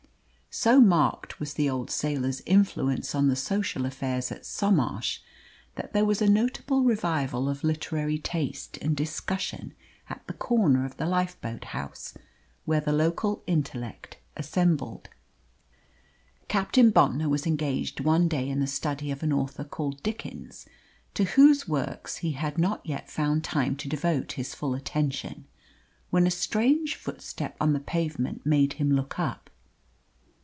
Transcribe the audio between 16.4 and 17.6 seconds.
Captain Bontnor was